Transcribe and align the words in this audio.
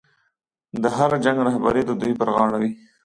د 0.81 0.83
هر 0.95 1.11
جنګ 1.25 1.37
رهبري 1.47 1.81
د 1.85 1.91
دوی 2.01 2.13
پر 2.19 2.29
غاړه 2.35 2.57
وه. 2.61 2.69